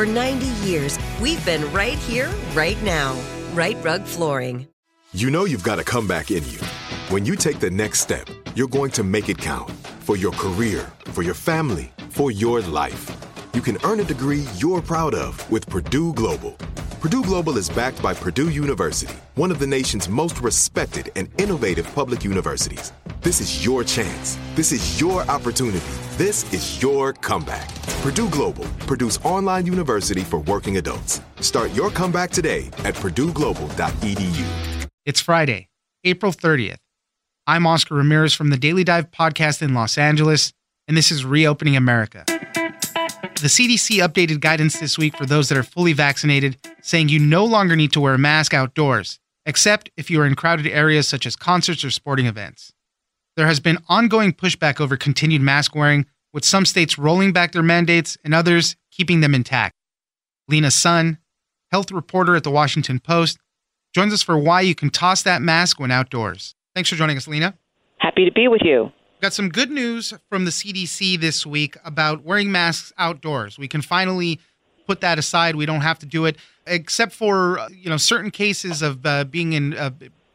[0.00, 3.20] For 90 years, we've been right here, right now.
[3.52, 4.66] Rite Rug Flooring.
[5.12, 6.58] You know you've got a comeback in you.
[7.10, 9.70] When you take the next step, you're going to make it count
[10.06, 13.14] for your career, for your family, for your life.
[13.52, 16.52] You can earn a degree you're proud of with Purdue Global.
[17.02, 21.86] Purdue Global is backed by Purdue University, one of the nation's most respected and innovative
[21.94, 22.94] public universities.
[23.22, 24.38] This is your chance.
[24.54, 25.84] This is your opportunity.
[26.16, 27.68] This is your comeback.
[28.00, 31.20] Purdue Global, Purdue's online university for working adults.
[31.40, 34.88] Start your comeback today at purdueglobal.edu.
[35.04, 35.68] It's Friday,
[36.02, 36.78] April 30th.
[37.46, 40.54] I'm Oscar Ramirez from the Daily Dive podcast in Los Angeles,
[40.88, 42.24] and this is Reopening America.
[42.26, 47.44] The CDC updated guidance this week for those that are fully vaccinated, saying you no
[47.44, 51.26] longer need to wear a mask outdoors, except if you are in crowded areas such
[51.26, 52.72] as concerts or sporting events.
[53.40, 57.62] There has been ongoing pushback over continued mask wearing, with some states rolling back their
[57.62, 59.74] mandates and others keeping them intact.
[60.46, 61.16] Lena Sun,
[61.72, 63.38] health reporter at the Washington Post,
[63.94, 66.54] joins us for why you can toss that mask when outdoors.
[66.74, 67.54] Thanks for joining us, Lena.
[67.96, 68.92] Happy to be with you.
[69.22, 73.58] Got some good news from the CDC this week about wearing masks outdoors.
[73.58, 74.38] We can finally
[74.86, 75.56] put that aside.
[75.56, 76.36] We don't have to do it,
[76.66, 79.92] except for you know certain cases of uh, being in uh,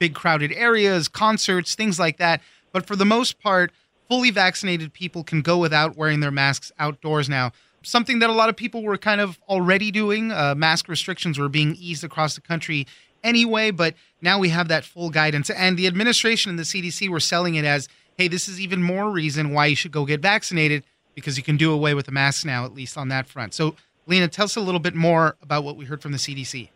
[0.00, 2.40] big crowded areas, concerts, things like that.
[2.78, 3.72] But for the most part,
[4.08, 7.50] fully vaccinated people can go without wearing their masks outdoors now.
[7.82, 10.30] Something that a lot of people were kind of already doing.
[10.30, 12.86] Uh, mask restrictions were being eased across the country
[13.24, 15.50] anyway, but now we have that full guidance.
[15.50, 19.10] And the administration and the CDC were selling it as hey, this is even more
[19.10, 20.84] reason why you should go get vaccinated
[21.16, 23.54] because you can do away with the masks now, at least on that front.
[23.54, 23.74] So,
[24.06, 26.68] Lena, tell us a little bit more about what we heard from the CDC.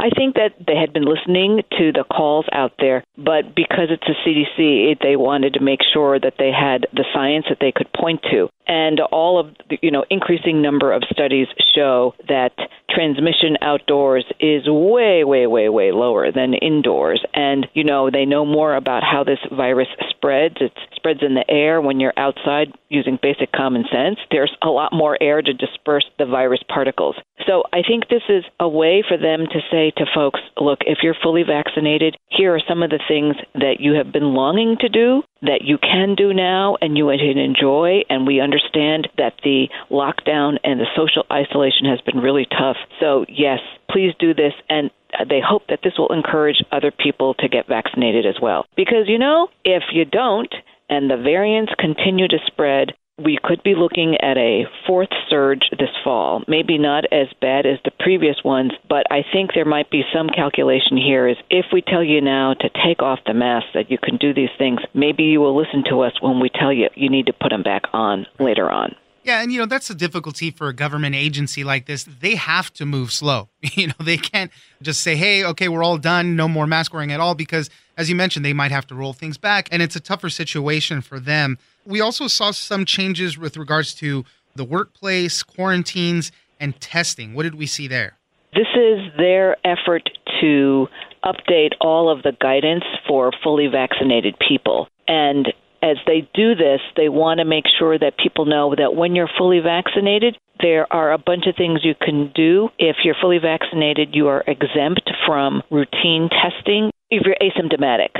[0.00, 4.08] I think that they had been listening to the calls out there, but because it's
[4.08, 7.92] a CDC, they wanted to make sure that they had the science that they could
[7.92, 8.48] point to.
[8.66, 12.52] And all of the, you know, increasing number of studies show that
[12.94, 17.24] transmission outdoors is way, way, way, way lower than indoors.
[17.34, 20.56] And, you know, they know more about how this virus spreads.
[20.60, 24.18] It spreads in the air when you're outside using basic common sense.
[24.30, 27.16] There's a lot more air to disperse the virus particles.
[27.46, 30.98] So I think this is a way for them to say to folks, look, if
[31.02, 34.88] you're fully vaccinated, here are some of the things that you have been longing to
[34.88, 38.02] do that you can do now and you can enjoy.
[38.08, 42.76] And we understand that the lockdown and the social isolation has been really tough.
[43.00, 44.52] So, yes, please do this.
[44.68, 44.90] And
[45.28, 48.66] they hope that this will encourage other people to get vaccinated as well.
[48.76, 50.52] Because, you know, if you don't,
[50.88, 52.92] and the variants continue to spread,
[53.24, 56.42] we could be looking at a fourth surge this fall.
[56.48, 60.28] Maybe not as bad as the previous ones, but I think there might be some
[60.28, 63.98] calculation here is if we tell you now to take off the mask that you
[63.98, 67.10] can do these things, maybe you will listen to us when we tell you you
[67.10, 68.94] need to put them back on later on.
[69.22, 72.04] Yeah, and you know that's the difficulty for a government agency like this.
[72.04, 73.48] They have to move slow.
[73.74, 74.50] You know, they can't
[74.82, 78.08] just say, "Hey, okay, we're all done, no more mask wearing at all," because as
[78.08, 81.20] you mentioned, they might have to roll things back, and it's a tougher situation for
[81.20, 81.58] them.
[81.90, 84.24] We also saw some changes with regards to
[84.54, 86.30] the workplace, quarantines,
[86.60, 87.34] and testing.
[87.34, 88.16] What did we see there?
[88.54, 90.08] This is their effort
[90.40, 90.86] to
[91.24, 94.88] update all of the guidance for fully vaccinated people.
[95.08, 99.16] And as they do this, they want to make sure that people know that when
[99.16, 102.68] you're fully vaccinated, there are a bunch of things you can do.
[102.78, 108.10] If you're fully vaccinated, you are exempt from routine testing if you're asymptomatic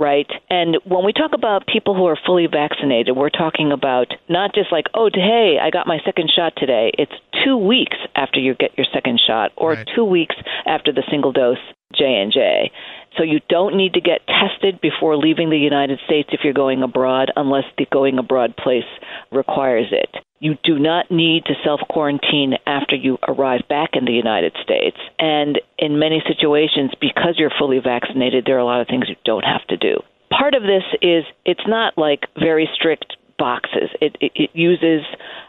[0.00, 0.26] right?
[0.48, 4.72] And when we talk about people who are fully vaccinated, we're talking about not just
[4.72, 6.90] like, oh, hey, I got my second shot today.
[6.98, 7.12] It's
[7.44, 9.88] two weeks after you get your second shot, or right.
[9.94, 10.34] two weeks
[10.66, 11.58] after the single dose
[11.94, 12.72] J&J.
[13.18, 16.82] So you don't need to get tested before leaving the United States if you're going
[16.82, 18.84] abroad unless the going abroad place
[19.30, 20.16] requires it.
[20.40, 24.96] You do not need to self quarantine after you arrive back in the United States.
[25.18, 29.16] And in many situations, because you're fully vaccinated, there are a lot of things you
[29.24, 30.00] don't have to do.
[30.30, 33.88] Part of this is it's not like very strict boxes.
[34.02, 35.00] It, it, it uses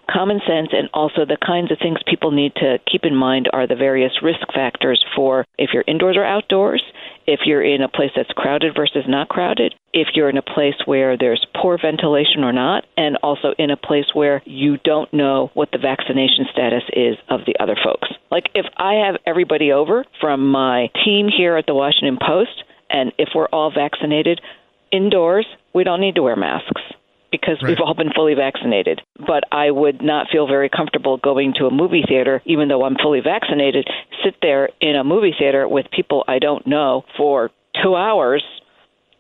[0.09, 3.67] common sense and also the kinds of things people need to keep in mind are
[3.67, 6.81] the various risk factors for if you're indoors or outdoors,
[7.27, 10.75] if you're in a place that's crowded versus not crowded, if you're in a place
[10.85, 15.51] where there's poor ventilation or not, and also in a place where you don't know
[15.53, 18.07] what the vaccination status is of the other folks.
[18.31, 23.11] Like if I have everybody over from my team here at the Washington Post, and
[23.17, 24.39] if we're all vaccinated
[24.91, 26.81] indoors, we don't need to wear masks
[27.31, 27.69] because right.
[27.69, 29.01] we've all been fully vaccinated.
[29.18, 32.95] But I would not feel very comfortable going to a movie theater, even though I'm
[33.01, 33.88] fully vaccinated,
[34.24, 37.50] sit there in a movie theater with people I don't know for
[37.81, 38.44] two hours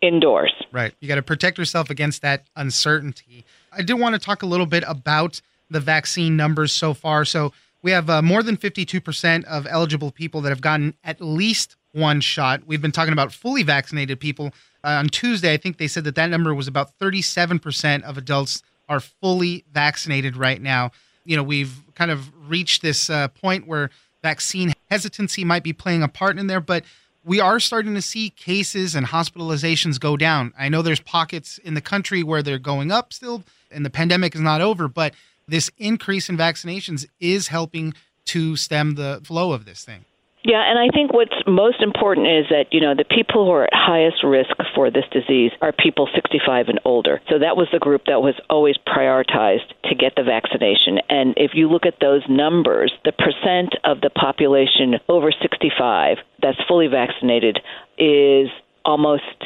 [0.01, 0.53] indoors.
[0.71, 0.93] Right.
[0.99, 3.45] You got to protect yourself against that uncertainty.
[3.71, 7.23] I do want to talk a little bit about the vaccine numbers so far.
[7.23, 11.77] So we have uh, more than 52% of eligible people that have gotten at least
[11.93, 12.63] one shot.
[12.65, 14.51] We've been talking about fully vaccinated people
[14.83, 18.63] uh, on Tuesday, I think they said that that number was about 37% of adults
[18.89, 20.91] are fully vaccinated right now.
[21.23, 23.89] You know, we've kind of reached this uh, point where
[24.21, 26.83] vaccine hesitancy might be playing a part in there, but
[27.23, 30.53] we are starting to see cases and hospitalizations go down.
[30.57, 34.33] I know there's pockets in the country where they're going up still, and the pandemic
[34.33, 35.13] is not over, but
[35.47, 37.93] this increase in vaccinations is helping
[38.25, 40.05] to stem the flow of this thing.
[40.43, 43.65] Yeah, and I think what's most important is that, you know, the people who are
[43.65, 47.21] at highest risk for this disease are people 65 and older.
[47.29, 50.97] So that was the group that was always prioritized to get the vaccination.
[51.09, 56.57] And if you look at those numbers, the percent of the population over 65 that's
[56.67, 57.59] fully vaccinated
[57.99, 58.49] is
[58.83, 59.45] almost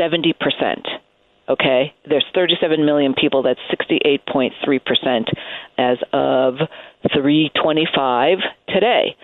[0.00, 0.32] 70%.
[1.50, 1.92] Okay?
[2.08, 5.34] There's 37 million people, that's 68.3%
[5.76, 6.54] as of
[7.12, 8.38] 325
[8.68, 9.16] today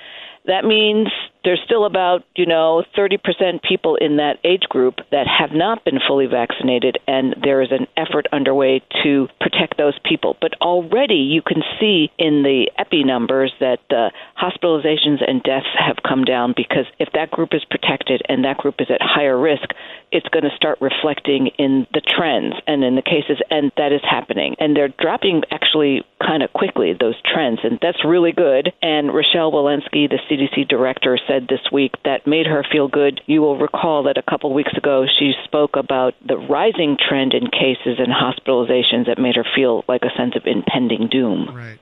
[0.47, 1.09] that means
[1.47, 6.01] there's still about, you know, 30% people in that age group that have not been
[6.05, 10.37] fully vaccinated, and there is an effort underway to protect those people.
[10.41, 15.99] But already you can see in the epi numbers that the hospitalizations and deaths have
[16.03, 19.71] come down because if that group is protected and that group is at higher risk,
[20.11, 24.01] it's going to start reflecting in the trends and in the cases, and that is
[24.03, 24.57] happening.
[24.59, 28.73] And they're dropping actually kind of quickly, those trends, and that's really good.
[28.83, 33.21] And Rochelle Walensky, the CDC director, said said this week that made her feel good.
[33.27, 37.51] You will recall that a couple weeks ago she spoke about the rising trend in
[37.51, 41.55] cases and hospitalizations that made her feel like a sense of impending doom.
[41.55, 41.79] Right.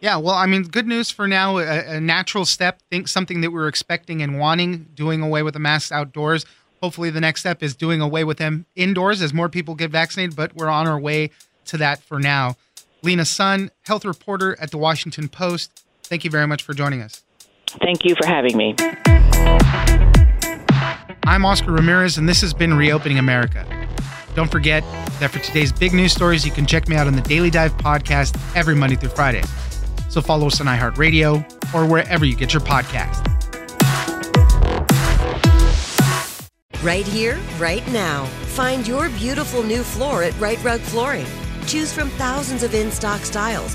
[0.00, 1.58] Yeah, well, I mean, good news for now.
[1.58, 5.54] A, a natural step, think something that we were expecting and wanting, doing away with
[5.54, 6.44] the masks outdoors.
[6.82, 10.36] Hopefully, the next step is doing away with them indoors as more people get vaccinated,
[10.36, 11.30] but we're on our way
[11.66, 12.56] to that for now.
[13.02, 17.22] Lena Sun, health reporter at the Washington Post, thank you very much for joining us.
[17.70, 18.74] Thank you for having me.
[21.24, 23.66] I'm Oscar Ramirez, and this has been Reopening America.
[24.34, 24.84] Don't forget
[25.18, 27.76] that for today's big news stories, you can check me out on the Daily Dive
[27.78, 29.42] podcast every Monday through Friday.
[30.08, 33.24] So follow us on iHeartRadio or wherever you get your podcast.
[36.82, 38.26] Right here, right now.
[38.54, 41.26] Find your beautiful new floor at Rite Rug Flooring.
[41.66, 43.74] Choose from thousands of in stock styles,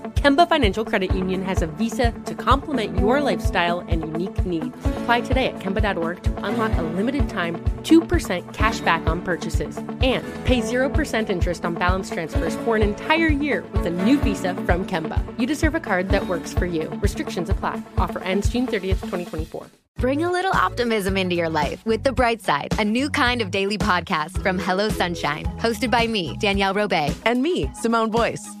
[0.15, 4.75] Kemba Financial Credit Union has a visa to complement your lifestyle and unique needs.
[5.01, 10.23] Apply today at Kemba.org to unlock a limited time 2% cash back on purchases and
[10.45, 14.85] pay 0% interest on balance transfers for an entire year with a new visa from
[14.85, 15.23] Kemba.
[15.39, 16.89] You deserve a card that works for you.
[17.01, 17.81] Restrictions apply.
[17.97, 19.65] Offer ends June 30th, 2024.
[19.97, 23.51] Bring a little optimism into your life with The Bright Side, a new kind of
[23.51, 28.60] daily podcast from Hello Sunshine, hosted by me, Danielle Robay, and me, Simone Boyce.